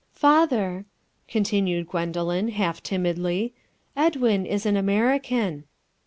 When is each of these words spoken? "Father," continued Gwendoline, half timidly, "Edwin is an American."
"Father," 0.13 0.85
continued 1.27 1.87
Gwendoline, 1.87 2.53
half 2.53 2.81
timidly, 2.81 3.53
"Edwin 3.95 4.47
is 4.47 4.65
an 4.65 4.75
American." 4.75 5.65